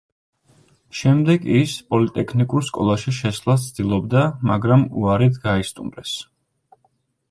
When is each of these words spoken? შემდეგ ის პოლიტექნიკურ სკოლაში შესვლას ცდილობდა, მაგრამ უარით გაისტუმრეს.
შემდეგ 1.01 1.45
ის 1.57 1.75
პოლიტექნიკურ 1.91 2.67
სკოლაში 2.71 3.15
შესვლას 3.21 3.69
ცდილობდა, 3.69 4.27
მაგრამ 4.53 4.91
უარით 5.05 5.43
გაისტუმრეს. 5.49 6.21